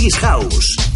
[0.00, 0.89] This House.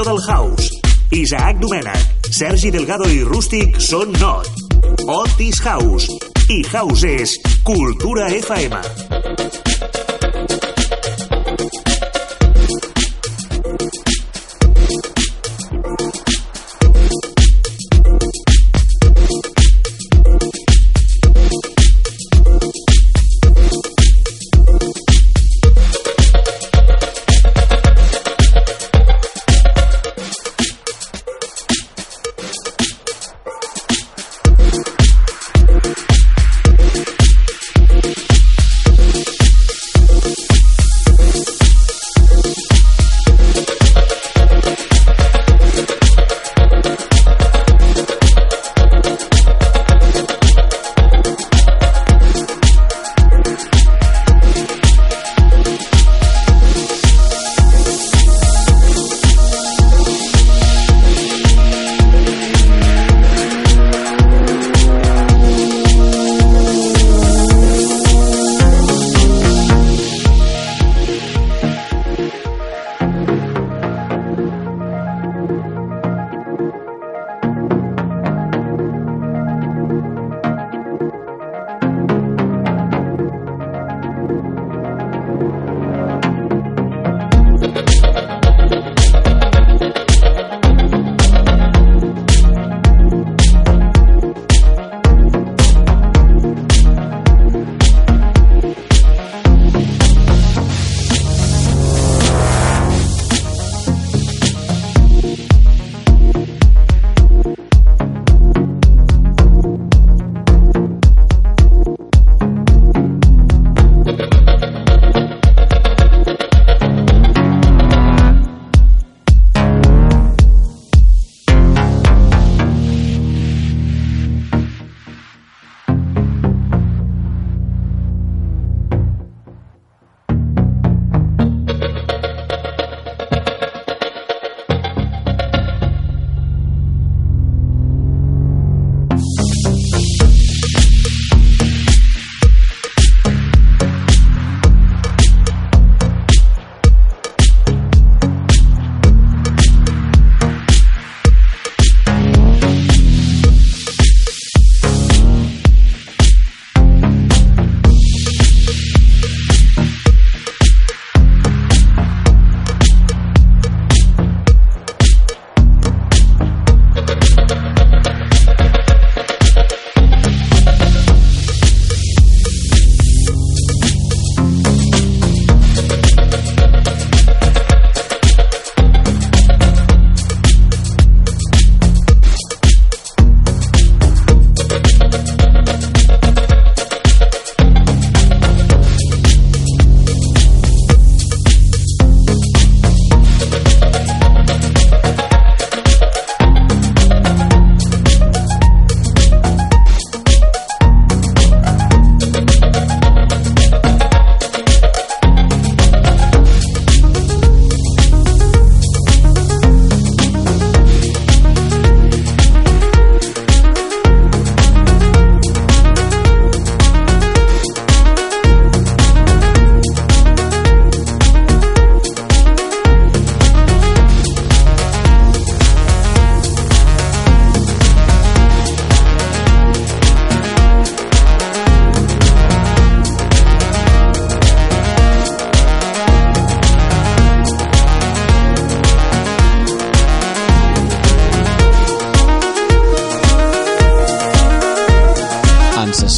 [0.00, 0.70] Millor del house.
[1.10, 4.48] Isaac Domènech, Sergi Delgado i Rústic són Not.
[5.06, 6.08] Otis House.
[6.48, 9.09] I House és Cultura FM.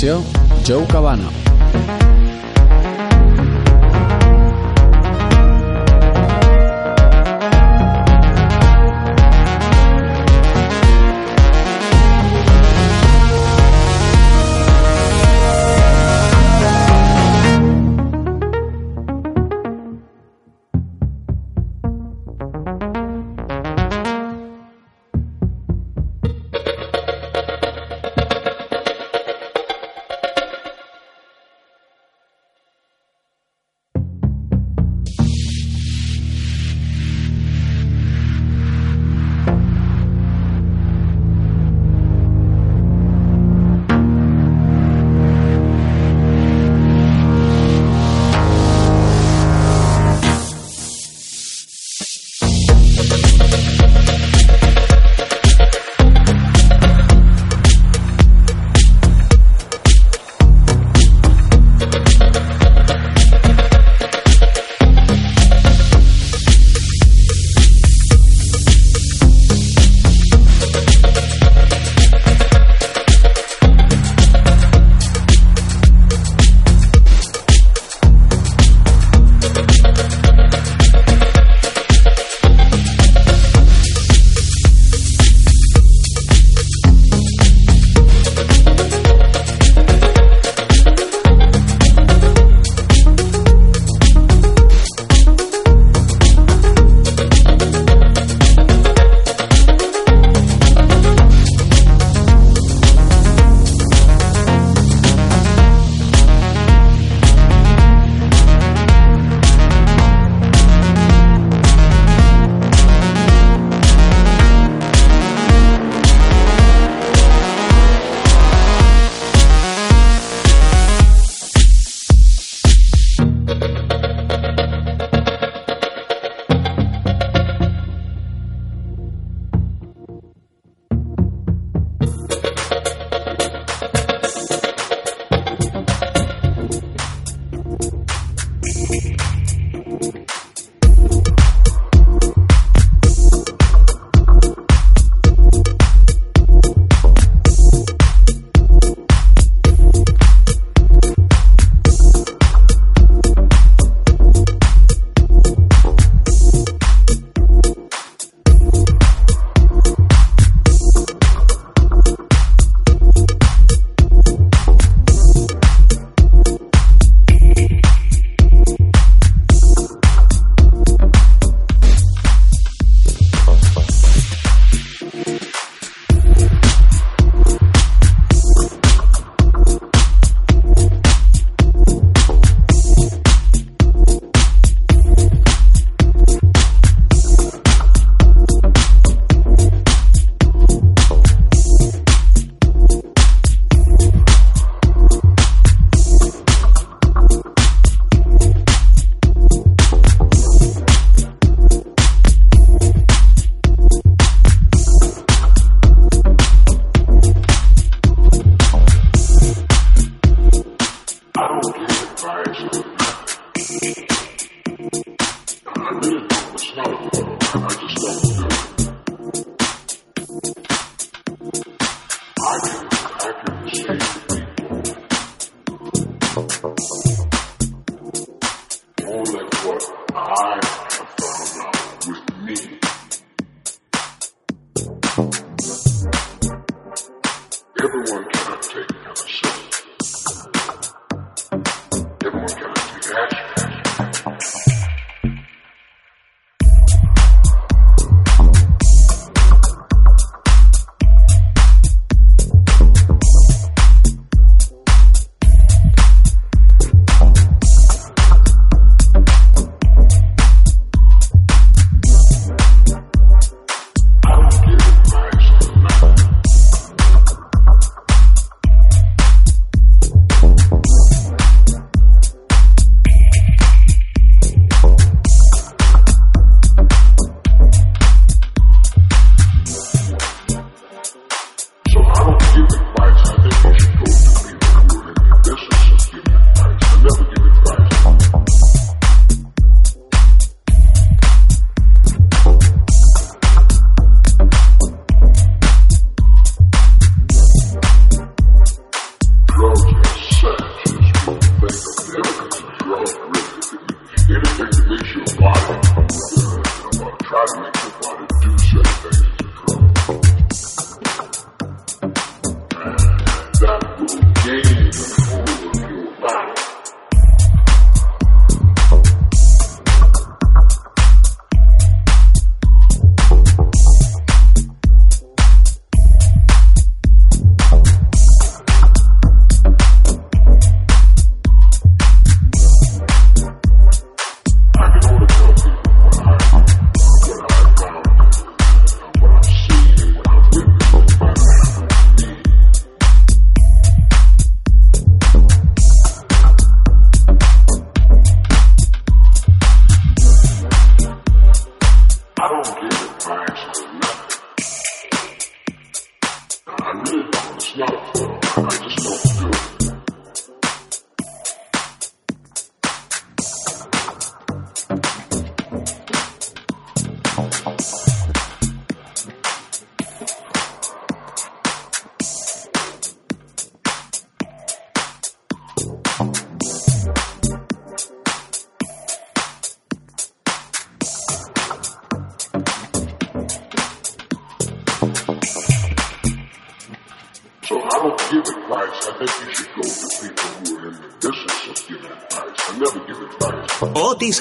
[0.03, 0.25] En sessió,
[0.67, 1.42] Joe Cabana.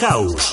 [0.01, 0.50] Otis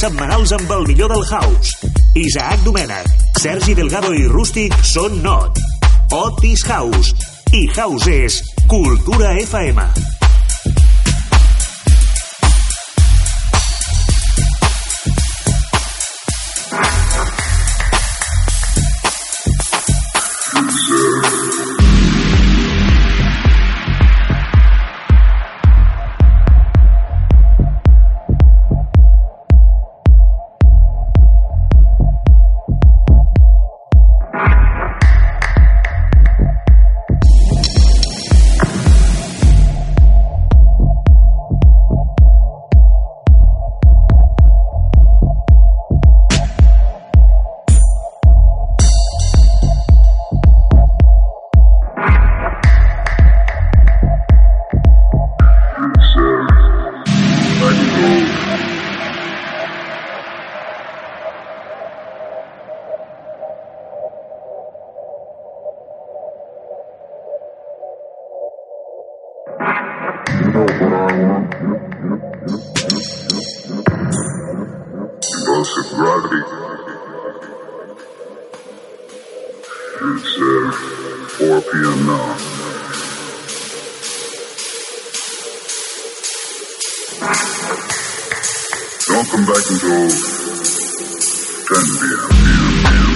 [0.00, 1.90] setmanals amb el millor del house.
[2.16, 3.10] Isaac Domènech,
[3.40, 5.60] Sergi Delgado i Rústic són Not.
[6.16, 7.12] Otis House.
[7.52, 10.09] I House és Cultura FM.
[89.10, 90.08] Don't come back until
[91.66, 93.09] 10 p.m.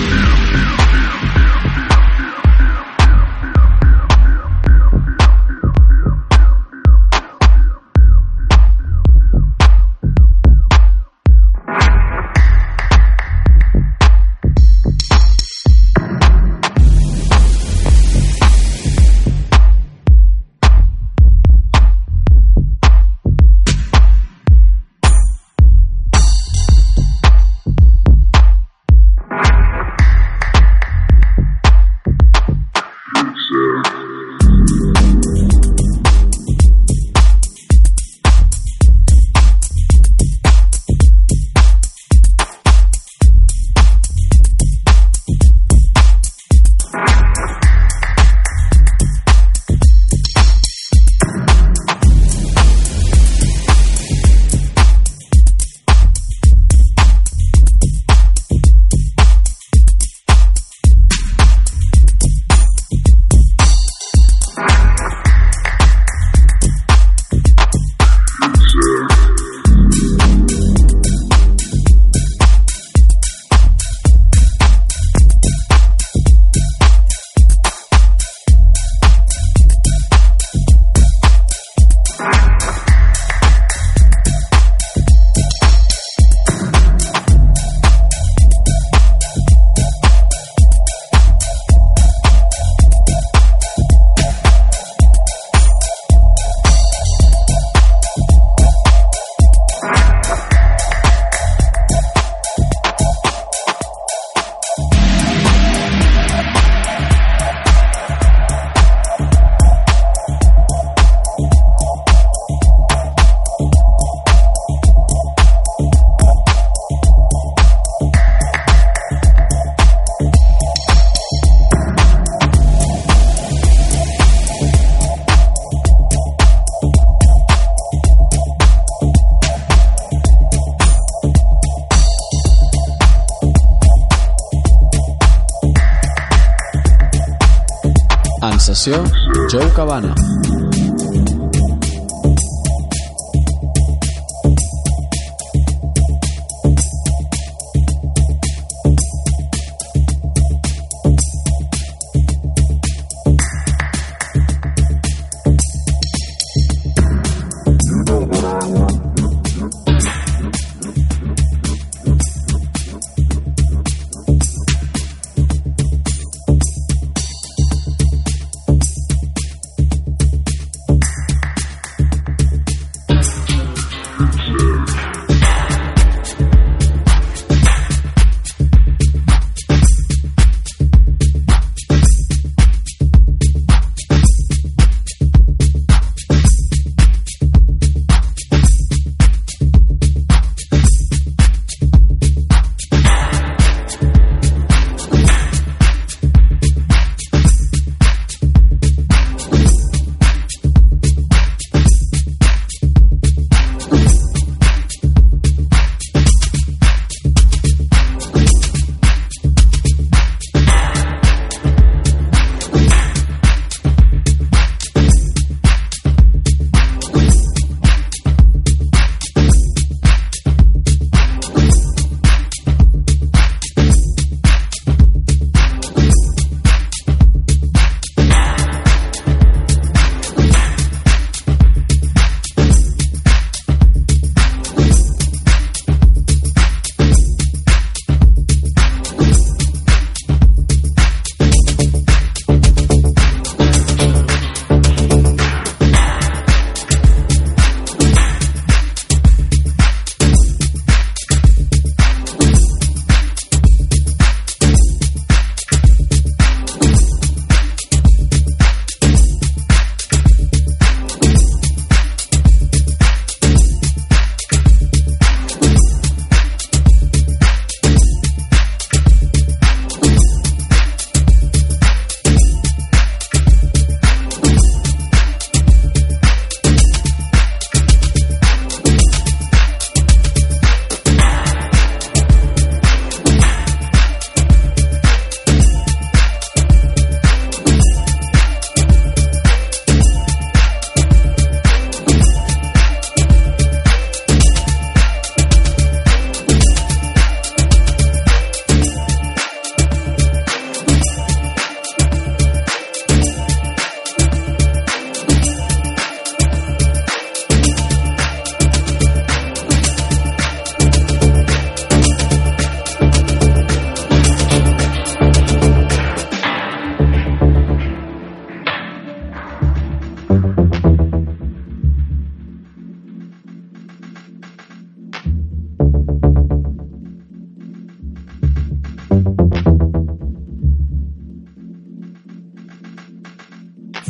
[138.85, 140.34] Joe Cabana.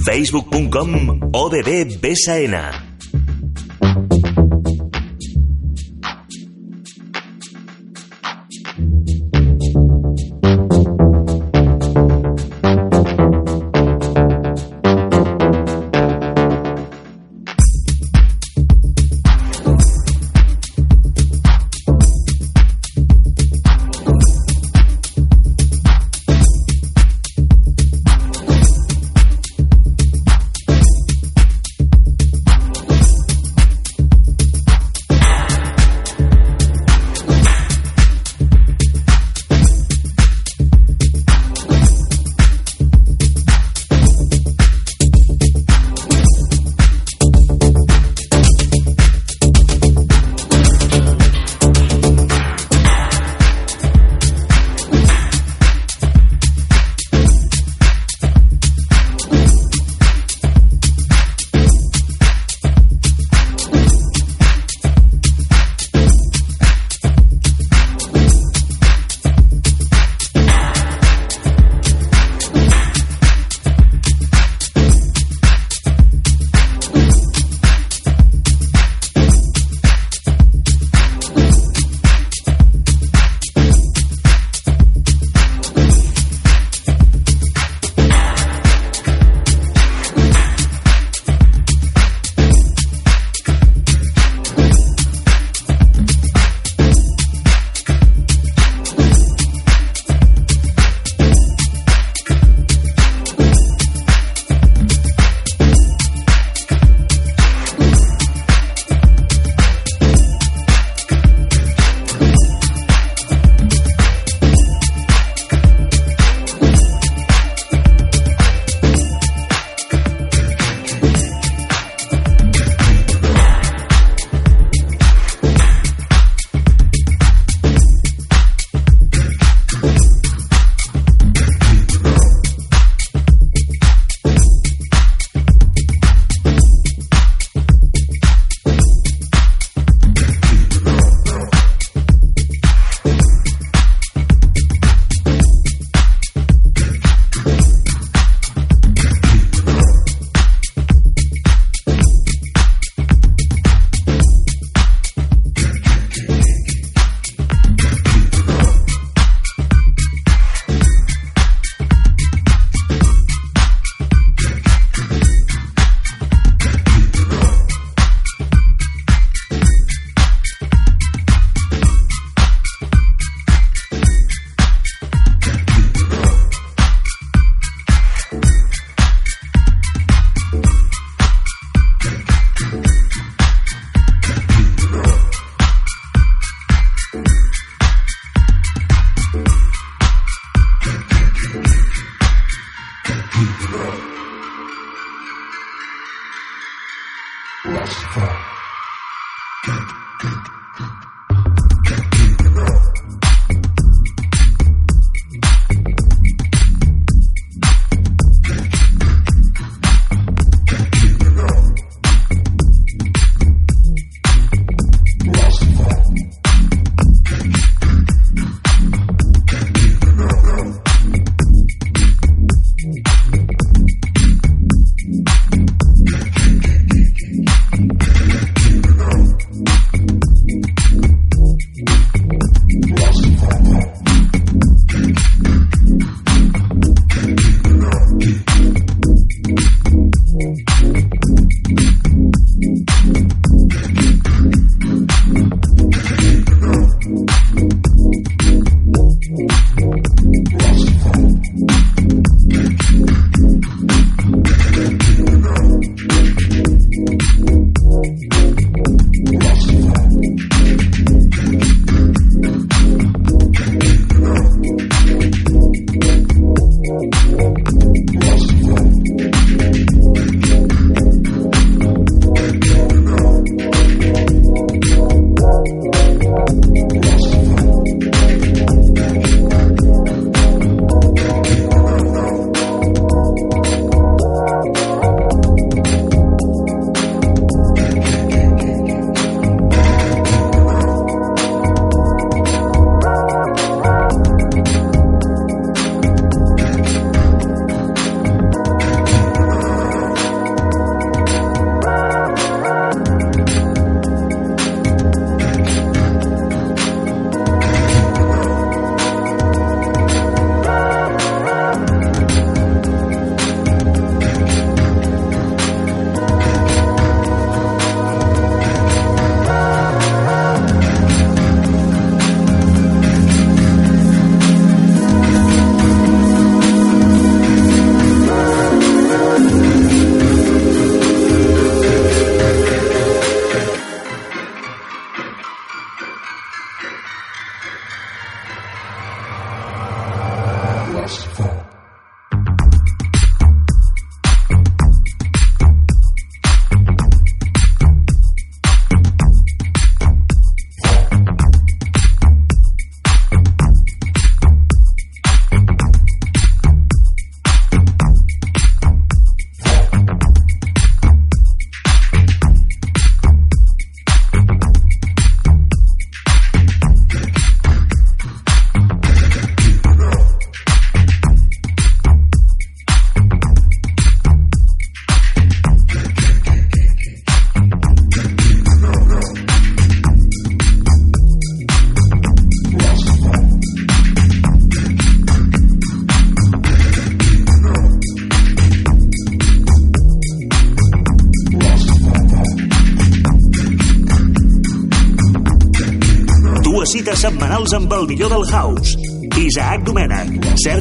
[0.04, 2.83] facebook.com ODD Besaena.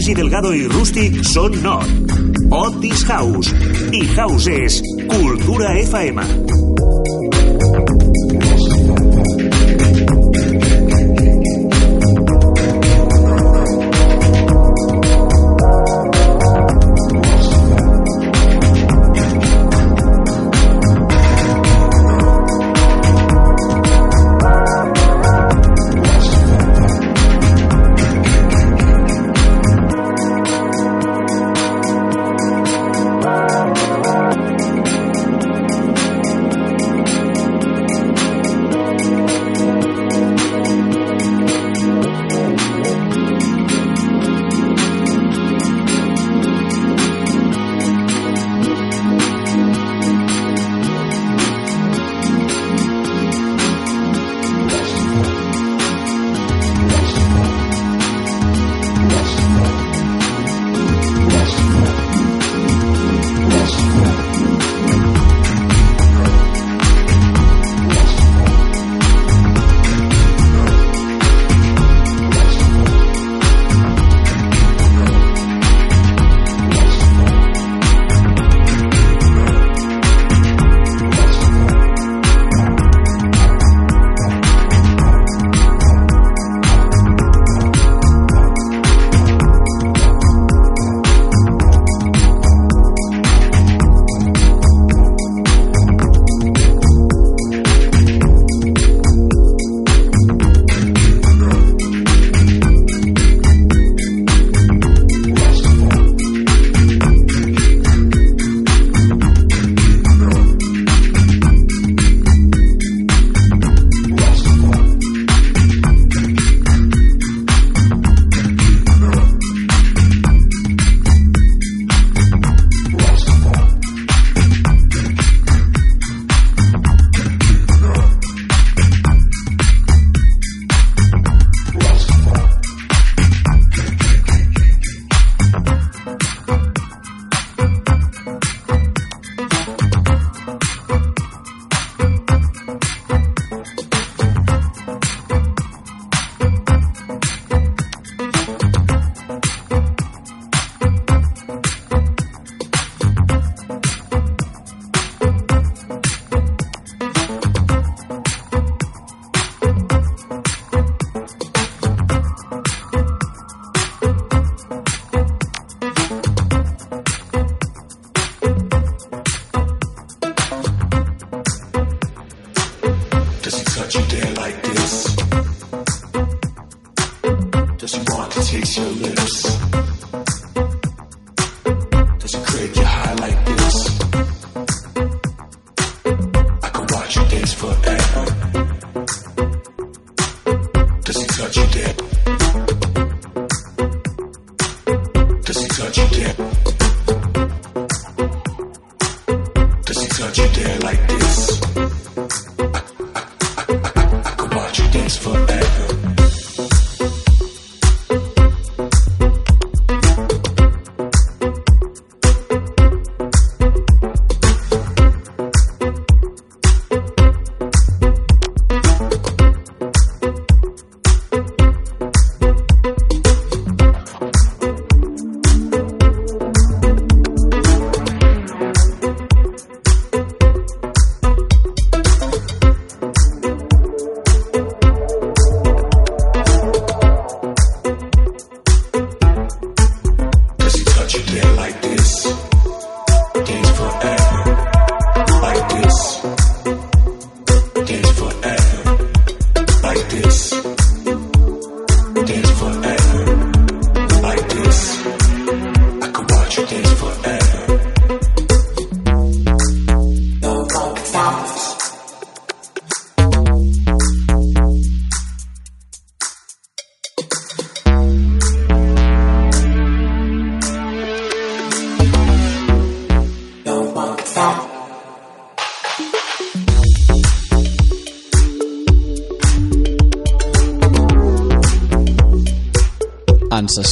[0.04, 2.12] Sergi Delgado i Rústic són Not.
[2.52, 3.56] Otis House.
[3.96, 6.92] I House és Cultura FM.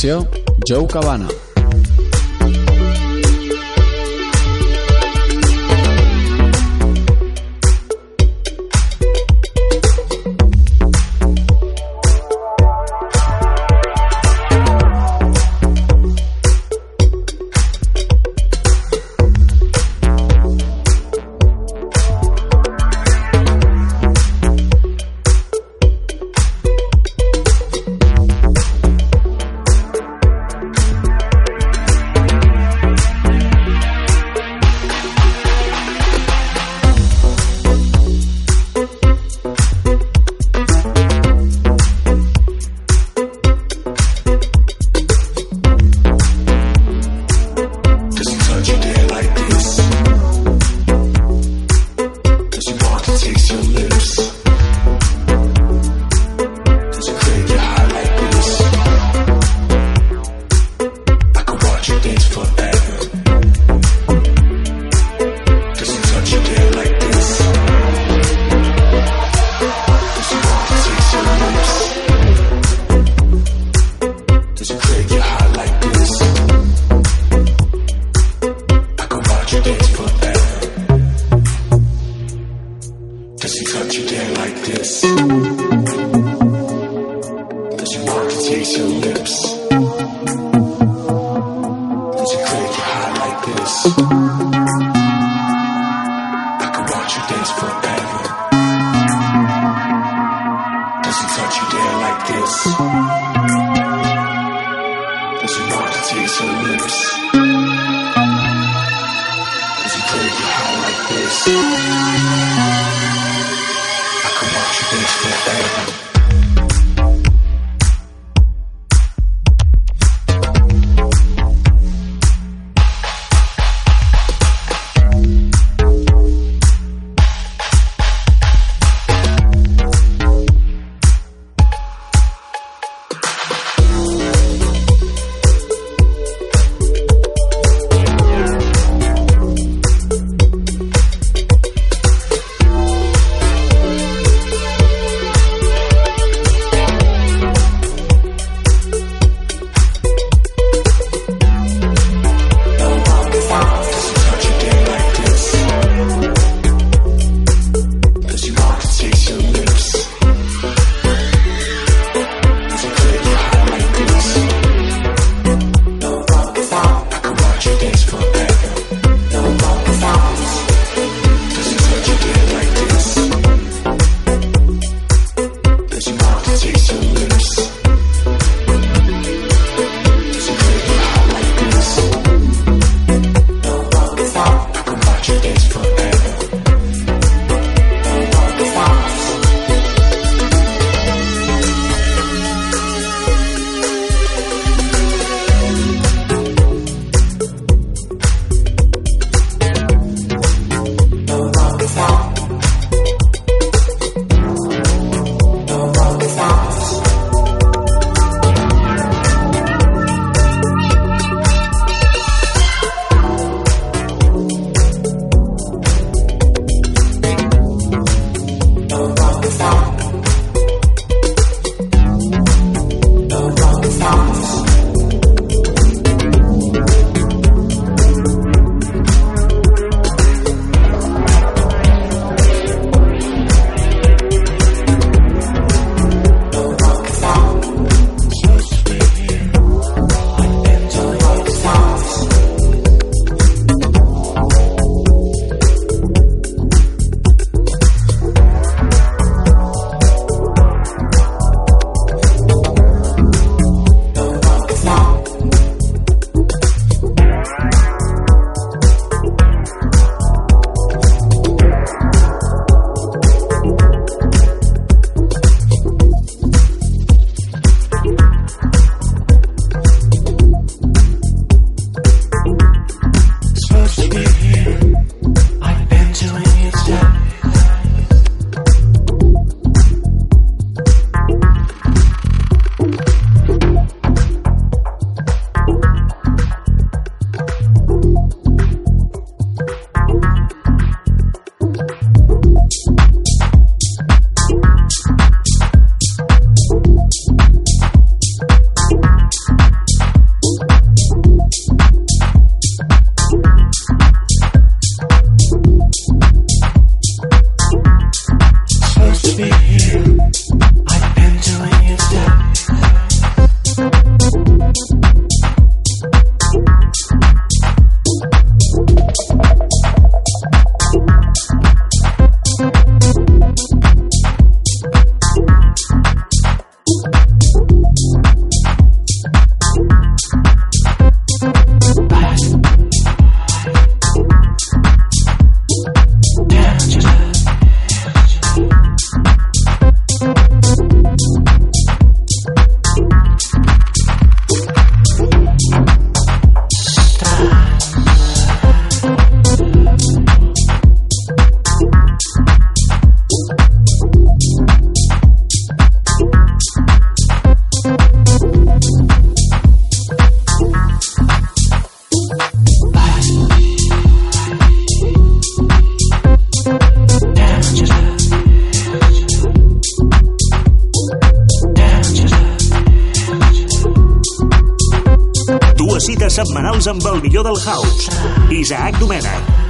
[0.02, 0.28] Sessió
[0.68, 1.41] Joe Cabana.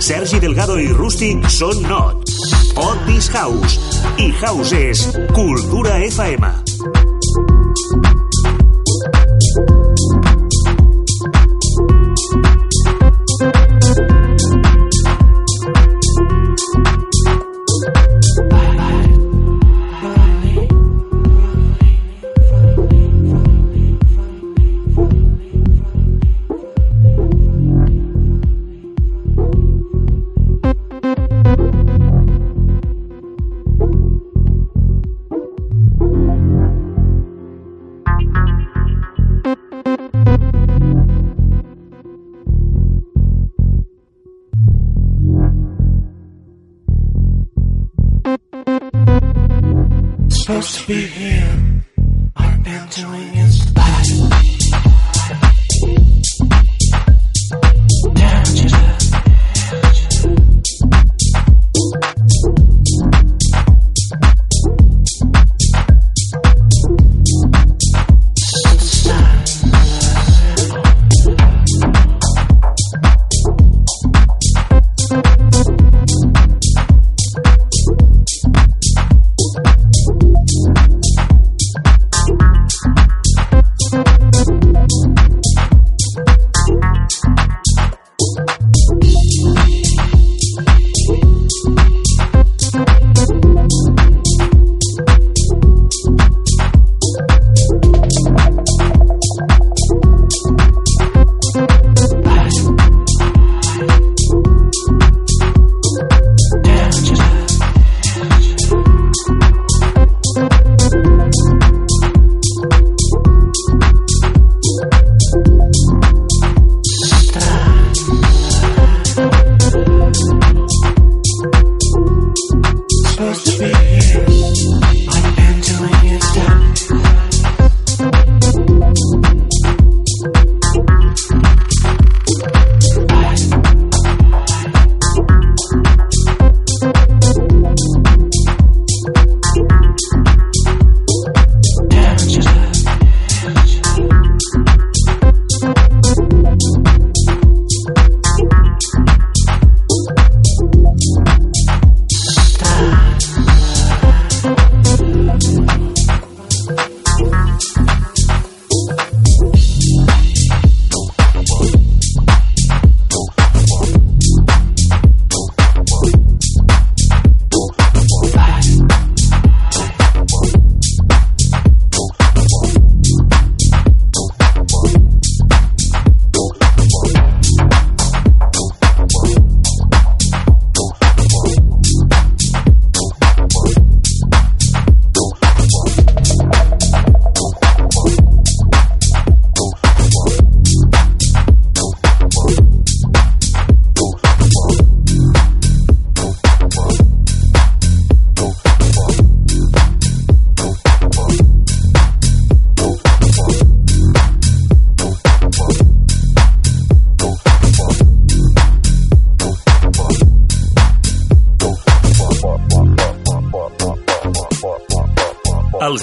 [0.02, 2.28] Sergi Delgado y Rusty son Not,
[2.76, 3.80] Otis House
[4.18, 6.61] y House es Cultura FM.
[50.52, 51.84] supposed to be here.
[52.36, 53.72] Our bound to wing is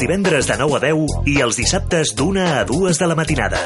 [0.08, 3.60] divendres de 9 a 10 i els dissabtes d'una a dues de la matinada.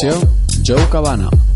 [0.00, 0.28] Direcció,
[0.64, 1.47] Joe Cabana.